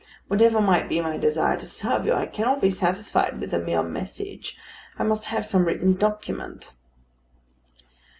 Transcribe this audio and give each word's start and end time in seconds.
Whatever 0.29 0.61
might 0.61 0.89
be 0.89 0.99
my 0.99 1.17
desire 1.17 1.59
to 1.59 1.65
serve 1.67 2.07
you, 2.07 2.13
I 2.15 2.25
cannot 2.25 2.59
be 2.59 2.71
satisfied 2.71 3.39
with 3.39 3.53
a 3.53 3.59
mere 3.59 3.83
message. 3.83 4.57
I 4.97 5.03
must 5.03 5.25
have 5.25 5.45
some 5.45 5.63
written 5.65 5.93
document." 5.93 6.73